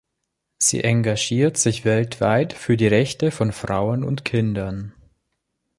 [0.57, 4.95] Sie engagiert sich weltweit für die Rechte von Frauen und Kindern.